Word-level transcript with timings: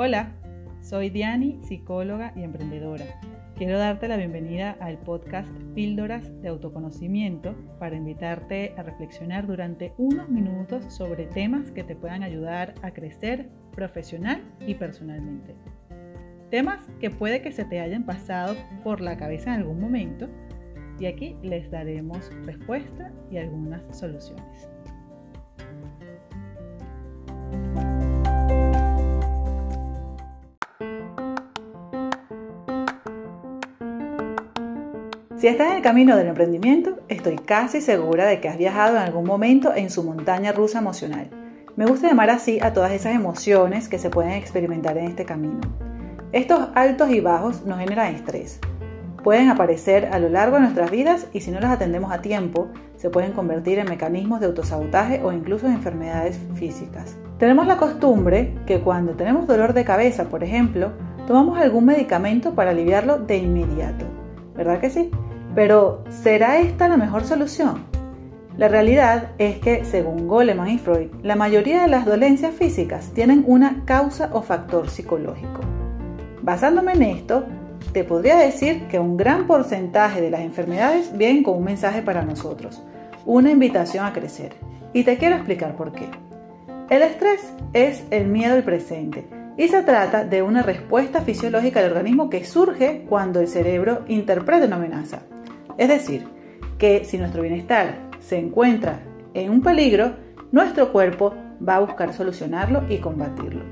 Hola, 0.00 0.30
soy 0.80 1.10
Diani, 1.10 1.58
psicóloga 1.64 2.32
y 2.36 2.44
emprendedora. 2.44 3.04
Quiero 3.56 3.78
darte 3.78 4.06
la 4.06 4.16
bienvenida 4.16 4.76
al 4.78 4.96
podcast 4.98 5.50
Píldoras 5.74 6.40
de 6.40 6.50
Autoconocimiento 6.50 7.56
para 7.80 7.96
invitarte 7.96 8.74
a 8.76 8.84
reflexionar 8.84 9.48
durante 9.48 9.94
unos 9.98 10.28
minutos 10.28 10.84
sobre 10.84 11.26
temas 11.26 11.72
que 11.72 11.82
te 11.82 11.96
puedan 11.96 12.22
ayudar 12.22 12.76
a 12.82 12.92
crecer 12.92 13.48
profesional 13.74 14.40
y 14.64 14.74
personalmente. 14.74 15.56
Temas 16.48 16.86
que 17.00 17.10
puede 17.10 17.42
que 17.42 17.50
se 17.50 17.64
te 17.64 17.80
hayan 17.80 18.06
pasado 18.06 18.54
por 18.84 19.00
la 19.00 19.16
cabeza 19.16 19.52
en 19.52 19.62
algún 19.62 19.80
momento 19.80 20.28
y 21.00 21.06
aquí 21.06 21.34
les 21.42 21.72
daremos 21.72 22.30
respuesta 22.46 23.10
y 23.32 23.38
algunas 23.38 23.82
soluciones. 23.98 24.68
Si 35.38 35.46
estás 35.46 35.70
en 35.70 35.76
el 35.76 35.82
camino 35.82 36.16
del 36.16 36.26
emprendimiento, 36.26 36.98
estoy 37.06 37.36
casi 37.36 37.80
segura 37.80 38.26
de 38.26 38.40
que 38.40 38.48
has 38.48 38.58
viajado 38.58 38.96
en 38.96 39.02
algún 39.04 39.24
momento 39.24 39.72
en 39.72 39.88
su 39.88 40.02
montaña 40.02 40.50
rusa 40.50 40.80
emocional. 40.80 41.30
Me 41.76 41.86
gusta 41.86 42.08
llamar 42.08 42.30
así 42.30 42.58
a 42.60 42.72
todas 42.72 42.90
esas 42.90 43.14
emociones 43.14 43.88
que 43.88 44.00
se 44.00 44.10
pueden 44.10 44.32
experimentar 44.32 44.98
en 44.98 45.04
este 45.04 45.24
camino. 45.24 45.60
Estos 46.32 46.70
altos 46.74 47.10
y 47.10 47.20
bajos 47.20 47.64
nos 47.64 47.78
generan 47.78 48.16
estrés. 48.16 48.58
Pueden 49.22 49.48
aparecer 49.48 50.08
a 50.10 50.18
lo 50.18 50.28
largo 50.28 50.56
de 50.56 50.62
nuestras 50.62 50.90
vidas 50.90 51.28
y 51.32 51.40
si 51.40 51.52
no 51.52 51.60
las 51.60 51.70
atendemos 51.70 52.10
a 52.10 52.20
tiempo, 52.20 52.66
se 52.96 53.08
pueden 53.08 53.30
convertir 53.30 53.78
en 53.78 53.88
mecanismos 53.88 54.40
de 54.40 54.46
autosabotaje 54.46 55.22
o 55.22 55.30
incluso 55.30 55.68
en 55.68 55.74
enfermedades 55.74 56.36
físicas. 56.54 57.16
Tenemos 57.38 57.68
la 57.68 57.76
costumbre 57.76 58.56
que 58.66 58.80
cuando 58.80 59.12
tenemos 59.12 59.46
dolor 59.46 59.72
de 59.72 59.84
cabeza, 59.84 60.24
por 60.24 60.42
ejemplo, 60.42 60.90
tomamos 61.28 61.60
algún 61.60 61.84
medicamento 61.84 62.56
para 62.56 62.70
aliviarlo 62.70 63.18
de 63.18 63.36
inmediato. 63.36 64.04
¿Verdad 64.56 64.80
que 64.80 64.90
sí? 64.90 65.12
Pero, 65.58 66.04
¿será 66.08 66.60
esta 66.60 66.86
la 66.86 66.96
mejor 66.96 67.24
solución? 67.24 67.82
La 68.56 68.68
realidad 68.68 69.30
es 69.38 69.58
que, 69.58 69.84
según 69.84 70.28
Goleman 70.28 70.68
y 70.68 70.78
Freud, 70.78 71.08
la 71.24 71.34
mayoría 71.34 71.82
de 71.82 71.88
las 71.88 72.06
dolencias 72.06 72.54
físicas 72.54 73.10
tienen 73.12 73.42
una 73.44 73.82
causa 73.84 74.30
o 74.32 74.42
factor 74.42 74.88
psicológico. 74.88 75.62
Basándome 76.42 76.92
en 76.92 77.02
esto, 77.02 77.44
te 77.90 78.04
podría 78.04 78.36
decir 78.36 78.86
que 78.86 79.00
un 79.00 79.16
gran 79.16 79.48
porcentaje 79.48 80.20
de 80.20 80.30
las 80.30 80.42
enfermedades 80.42 81.10
vienen 81.18 81.42
con 81.42 81.56
un 81.56 81.64
mensaje 81.64 82.02
para 82.02 82.22
nosotros, 82.22 82.80
una 83.26 83.50
invitación 83.50 84.06
a 84.06 84.12
crecer. 84.12 84.52
Y 84.92 85.02
te 85.02 85.18
quiero 85.18 85.34
explicar 85.34 85.74
por 85.74 85.90
qué. 85.90 86.08
El 86.88 87.02
estrés 87.02 87.52
es 87.72 88.04
el 88.12 88.28
miedo 88.28 88.54
al 88.54 88.62
presente 88.62 89.26
y 89.56 89.66
se 89.66 89.82
trata 89.82 90.24
de 90.24 90.40
una 90.40 90.62
respuesta 90.62 91.20
fisiológica 91.22 91.82
del 91.82 91.90
organismo 91.90 92.30
que 92.30 92.44
surge 92.44 93.06
cuando 93.08 93.40
el 93.40 93.48
cerebro 93.48 94.04
interpreta 94.06 94.66
una 94.66 94.76
amenaza. 94.76 95.22
Es 95.78 95.88
decir, 95.88 96.26
que 96.76 97.04
si 97.04 97.18
nuestro 97.18 97.42
bienestar 97.42 98.10
se 98.18 98.38
encuentra 98.38 99.00
en 99.32 99.50
un 99.50 99.62
peligro, 99.62 100.16
nuestro 100.50 100.92
cuerpo 100.92 101.34
va 101.66 101.76
a 101.76 101.80
buscar 101.80 102.12
solucionarlo 102.12 102.82
y 102.88 102.98
combatirlo. 102.98 103.62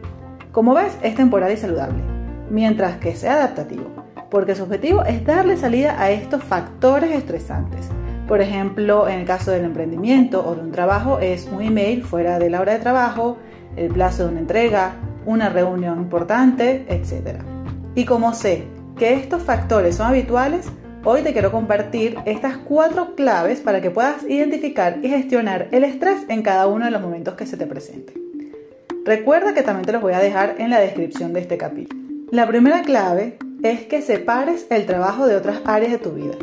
Como 0.52 0.72
ves, 0.72 0.96
es 1.02 1.16
temporal 1.16 1.52
y 1.52 1.56
saludable, 1.56 2.02
mientras 2.48 2.96
que 2.98 3.14
sea 3.14 3.34
adaptativo, 3.34 3.90
porque 4.30 4.54
su 4.54 4.62
objetivo 4.62 5.02
es 5.04 5.24
darle 5.24 5.56
salida 5.56 6.00
a 6.00 6.10
estos 6.10 6.42
factores 6.44 7.10
estresantes. 7.10 7.88
Por 8.28 8.40
ejemplo, 8.40 9.08
en 9.08 9.20
el 9.20 9.26
caso 9.26 9.50
del 9.50 9.64
emprendimiento 9.64 10.46
o 10.46 10.54
de 10.54 10.62
un 10.62 10.72
trabajo 10.72 11.18
es 11.18 11.48
un 11.52 11.62
email 11.62 12.02
fuera 12.02 12.38
de 12.38 12.50
la 12.50 12.60
hora 12.60 12.72
de 12.74 12.78
trabajo, 12.78 13.36
el 13.76 13.92
plazo 13.92 14.24
de 14.24 14.30
una 14.30 14.40
entrega, 14.40 14.94
una 15.26 15.48
reunión 15.48 15.98
importante, 15.98 16.86
etc. 16.88 17.40
Y 17.94 18.04
como 18.04 18.32
sé 18.32 18.66
que 18.96 19.14
estos 19.14 19.42
factores 19.42 19.96
son 19.96 20.06
habituales, 20.06 20.70
Hoy 21.08 21.22
te 21.22 21.32
quiero 21.32 21.52
compartir 21.52 22.18
estas 22.24 22.56
cuatro 22.56 23.14
claves 23.14 23.60
para 23.60 23.80
que 23.80 23.92
puedas 23.92 24.24
identificar 24.24 24.98
y 25.04 25.08
gestionar 25.08 25.68
el 25.70 25.84
estrés 25.84 26.22
en 26.28 26.42
cada 26.42 26.66
uno 26.66 26.84
de 26.84 26.90
los 26.90 27.00
momentos 27.00 27.34
que 27.34 27.46
se 27.46 27.56
te 27.56 27.64
presente. 27.64 28.12
Recuerda 29.04 29.54
que 29.54 29.62
también 29.62 29.86
te 29.86 29.92
los 29.92 30.02
voy 30.02 30.14
a 30.14 30.18
dejar 30.18 30.56
en 30.58 30.68
la 30.68 30.80
descripción 30.80 31.32
de 31.32 31.38
este 31.38 31.58
capítulo. 31.58 32.02
La 32.32 32.48
primera 32.48 32.82
clave 32.82 33.38
es 33.62 33.82
que 33.82 34.02
separes 34.02 34.66
el 34.68 34.84
trabajo 34.84 35.28
de 35.28 35.36
otras 35.36 35.60
áreas 35.64 35.92
de 35.92 35.98
tu 35.98 36.10
vida. 36.10 36.34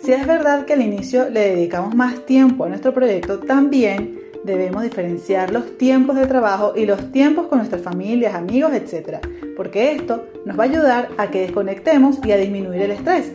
Si 0.00 0.12
es 0.12 0.24
verdad 0.28 0.64
que 0.64 0.74
al 0.74 0.82
inicio 0.82 1.28
le 1.28 1.56
dedicamos 1.56 1.96
más 1.96 2.24
tiempo 2.24 2.66
a 2.66 2.68
nuestro 2.68 2.94
proyecto, 2.94 3.40
también 3.40 4.20
debemos 4.44 4.84
diferenciar 4.84 5.50
los 5.50 5.76
tiempos 5.76 6.14
de 6.14 6.26
trabajo 6.26 6.74
y 6.76 6.86
los 6.86 7.10
tiempos 7.10 7.48
con 7.48 7.58
nuestras 7.58 7.82
familias, 7.82 8.36
amigos, 8.36 8.74
etc. 8.74 9.18
Porque 9.56 9.90
esto 9.90 10.24
nos 10.44 10.56
va 10.56 10.62
a 10.62 10.66
ayudar 10.68 11.08
a 11.18 11.32
que 11.32 11.40
desconectemos 11.40 12.24
y 12.24 12.30
a 12.30 12.36
disminuir 12.36 12.82
el 12.82 12.92
estrés 12.92 13.32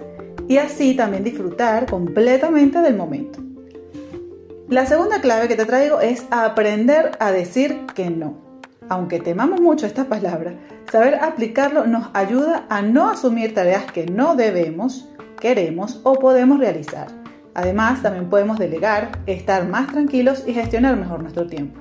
y 0.49 0.57
así 0.57 0.95
también 0.95 1.23
disfrutar 1.23 1.85
completamente 1.85 2.79
del 2.79 2.97
momento. 2.97 3.39
La 4.67 4.87
segunda 4.87 5.21
clave 5.21 5.47
que 5.47 5.55
te 5.55 5.65
traigo 5.65 6.01
es 6.01 6.25
aprender 6.31 7.11
a 7.19 7.31
decir 7.31 7.85
que 7.93 8.09
no. 8.09 8.35
Aunque 8.89 9.19
temamos 9.19 9.61
mucho 9.61 9.85
esta 9.85 10.05
palabra, 10.05 10.55
saber 10.91 11.15
aplicarlo 11.21 11.85
nos 11.85 12.09
ayuda 12.13 12.65
a 12.67 12.81
no 12.81 13.11
asumir 13.11 13.53
tareas 13.53 13.91
que 13.91 14.07
no 14.07 14.35
debemos, 14.35 15.07
queremos 15.39 16.01
o 16.03 16.15
podemos 16.15 16.59
realizar. 16.59 17.07
Además, 17.53 18.01
también 18.01 18.27
podemos 18.27 18.57
delegar, 18.57 19.11
estar 19.27 19.67
más 19.67 19.87
tranquilos 19.87 20.43
y 20.47 20.53
gestionar 20.53 20.97
mejor 20.97 21.21
nuestro 21.21 21.45
tiempo. 21.45 21.79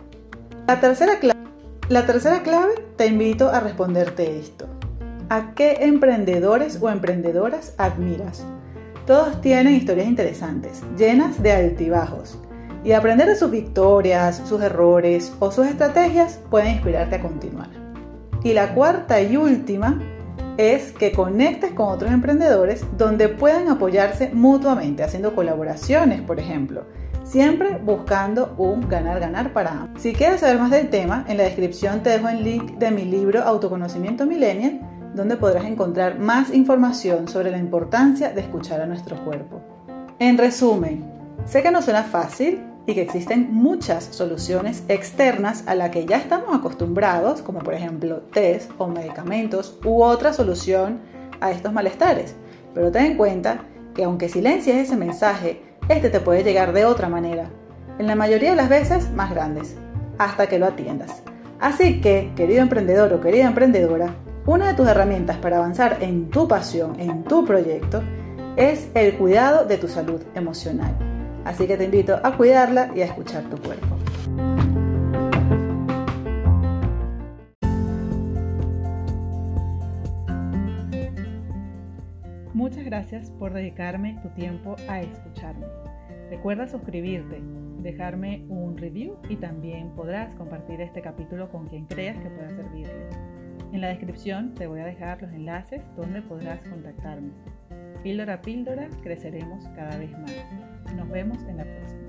La 0.66 0.78
tercera, 0.78 1.18
clave, 1.18 1.40
la 1.88 2.04
tercera 2.04 2.42
clave 2.42 2.74
te 2.96 3.06
invito 3.06 3.48
a 3.48 3.60
responderte 3.60 4.38
esto. 4.38 4.66
¿A 5.30 5.54
qué 5.54 5.78
emprendedores 5.80 6.78
o 6.82 6.90
emprendedoras 6.90 7.74
admiras? 7.78 8.44
Todos 9.08 9.40
tienen 9.40 9.74
historias 9.74 10.06
interesantes, 10.06 10.82
llenas 10.98 11.42
de 11.42 11.50
altibajos. 11.50 12.38
Y 12.84 12.92
aprender 12.92 13.26
de 13.26 13.36
sus 13.36 13.50
victorias, 13.50 14.42
sus 14.44 14.60
errores 14.60 15.32
o 15.38 15.50
sus 15.50 15.66
estrategias 15.66 16.38
puede 16.50 16.72
inspirarte 16.72 17.14
a 17.16 17.22
continuar. 17.22 17.70
Y 18.44 18.52
la 18.52 18.74
cuarta 18.74 19.18
y 19.22 19.38
última 19.38 19.98
es 20.58 20.92
que 20.92 21.12
conectes 21.12 21.72
con 21.72 21.88
otros 21.88 22.12
emprendedores 22.12 22.84
donde 22.98 23.30
puedan 23.30 23.68
apoyarse 23.68 24.28
mutuamente, 24.34 25.02
haciendo 25.02 25.34
colaboraciones, 25.34 26.20
por 26.20 26.38
ejemplo, 26.38 26.84
siempre 27.24 27.78
buscando 27.82 28.54
un 28.58 28.90
ganar-ganar 28.90 29.54
para 29.54 29.70
ambos. 29.70 30.02
Si 30.02 30.12
quieres 30.12 30.40
saber 30.40 30.58
más 30.58 30.70
del 30.70 30.90
tema, 30.90 31.24
en 31.28 31.38
la 31.38 31.44
descripción 31.44 32.02
te 32.02 32.10
dejo 32.10 32.28
el 32.28 32.44
link 32.44 32.72
de 32.72 32.90
mi 32.90 33.06
libro 33.06 33.40
Autoconocimiento 33.42 34.26
Millennial 34.26 34.80
donde 35.18 35.36
podrás 35.36 35.64
encontrar 35.64 36.18
más 36.18 36.54
información 36.54 37.26
sobre 37.26 37.50
la 37.50 37.58
importancia 37.58 38.30
de 38.30 38.40
escuchar 38.40 38.80
a 38.80 38.86
nuestro 38.86 39.16
cuerpo. 39.24 39.60
En 40.20 40.38
resumen, 40.38 41.04
sé 41.44 41.60
que 41.60 41.72
no 41.72 41.82
suena 41.82 42.04
fácil 42.04 42.60
y 42.86 42.94
que 42.94 43.02
existen 43.02 43.52
muchas 43.52 44.04
soluciones 44.04 44.84
externas 44.88 45.64
a 45.66 45.74
las 45.74 45.90
que 45.90 46.06
ya 46.06 46.18
estamos 46.18 46.56
acostumbrados, 46.56 47.42
como 47.42 47.58
por 47.58 47.74
ejemplo 47.74 48.20
test 48.32 48.70
o 48.78 48.86
medicamentos 48.86 49.76
u 49.84 50.02
otra 50.02 50.32
solución 50.32 51.00
a 51.40 51.50
estos 51.50 51.72
malestares. 51.72 52.36
Pero 52.72 52.92
ten 52.92 53.06
en 53.06 53.16
cuenta 53.16 53.64
que 53.94 54.04
aunque 54.04 54.28
silencias 54.28 54.76
ese 54.76 54.96
mensaje, 54.96 55.62
este 55.88 56.10
te 56.10 56.20
puede 56.20 56.44
llegar 56.44 56.72
de 56.72 56.84
otra 56.84 57.08
manera, 57.08 57.50
en 57.98 58.06
la 58.06 58.14
mayoría 58.14 58.50
de 58.50 58.56
las 58.56 58.68
veces 58.68 59.10
más 59.10 59.30
grandes, 59.30 59.74
hasta 60.16 60.46
que 60.46 60.60
lo 60.60 60.66
atiendas. 60.66 61.22
Así 61.58 62.00
que, 62.00 62.30
querido 62.36 62.62
emprendedor 62.62 63.12
o 63.12 63.20
querida 63.20 63.46
emprendedora, 63.46 64.14
una 64.46 64.68
de 64.68 64.74
tus 64.74 64.88
herramientas 64.88 65.36
para 65.38 65.58
avanzar 65.58 65.98
en 66.00 66.30
tu 66.30 66.48
pasión, 66.48 66.98
en 66.98 67.24
tu 67.24 67.44
proyecto, 67.44 68.02
es 68.56 68.90
el 68.94 69.14
cuidado 69.14 69.64
de 69.64 69.78
tu 69.78 69.88
salud 69.88 70.22
emocional. 70.34 70.94
Así 71.44 71.66
que 71.66 71.76
te 71.76 71.84
invito 71.84 72.18
a 72.22 72.36
cuidarla 72.36 72.90
y 72.94 73.02
a 73.02 73.06
escuchar 73.06 73.44
tu 73.44 73.56
cuerpo. 73.58 73.96
Muchas 82.52 82.84
gracias 82.84 83.30
por 83.30 83.52
dedicarme 83.52 84.18
tu 84.22 84.28
tiempo 84.30 84.74
a 84.88 85.00
escucharme. 85.00 85.66
Recuerda 86.28 86.66
suscribirte, 86.66 87.40
dejarme 87.78 88.44
un 88.48 88.76
review 88.76 89.16
y 89.28 89.36
también 89.36 89.90
podrás 89.90 90.34
compartir 90.34 90.80
este 90.80 91.00
capítulo 91.00 91.50
con 91.50 91.68
quien 91.68 91.86
creas 91.86 92.18
que 92.18 92.28
pueda 92.28 92.50
servirle. 92.50 93.08
En 93.72 93.82
la 93.82 93.88
descripción 93.88 94.54
te 94.54 94.66
voy 94.66 94.80
a 94.80 94.86
dejar 94.86 95.20
los 95.20 95.30
enlaces 95.32 95.82
donde 95.96 96.22
podrás 96.22 96.60
contactarme. 96.68 97.32
Píldora 98.02 98.34
a 98.34 98.40
píldora 98.40 98.88
creceremos 99.02 99.64
cada 99.76 99.98
vez 99.98 100.10
más. 100.12 100.32
Nos 100.96 101.08
vemos 101.10 101.42
en 101.44 101.58
la 101.58 101.64
próxima. 101.64 102.08